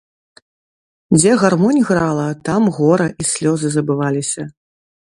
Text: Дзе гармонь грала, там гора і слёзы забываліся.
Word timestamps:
Дзе 1.17 1.31
гармонь 1.43 1.83
грала, 1.91 2.25
там 2.51 2.61
гора 2.81 3.07
і 3.25 3.31
слёзы 3.37 3.67
забываліся. 3.81 4.43